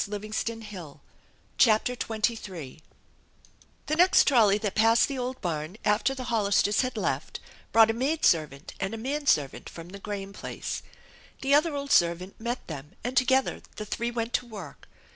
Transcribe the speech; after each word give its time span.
Shirley 0.03 0.31
shut 0.31 0.63
her 0.63 0.79
eye* 0.79 0.93
CHAPTER 1.59 1.93
XXIII 1.93 2.81
THE 3.85 3.95
next 3.95 4.23
trolley 4.25 4.57
that 4.57 4.73
passed 4.73 5.07
the 5.07 5.19
old 5.19 5.39
barn 5.41 5.77
after 5.85 6.15
the 6.15 6.23
Hol 6.23 6.45
listers 6.45 6.81
had 6.81 6.97
left 6.97 7.39
brought 7.71 7.91
a 7.91 7.93
maid 7.93 8.25
servant 8.25 8.73
and 8.79 8.95
a 8.95 8.97
man 8.97 9.27
servant 9.27 9.69
from 9.69 9.89
the 9.89 9.99
Graham 9.99 10.33
place. 10.33 10.81
The 11.41 11.53
other 11.53 11.75
old 11.75 11.91
servant 11.91 12.39
met 12.41 12.65
them, 12.67 12.93
and 13.03 13.15
together 13.15 13.61
the 13.75 13.85
three 13.85 14.09
went 14.09 14.33
to 14.33 14.47
work. 14.47 14.87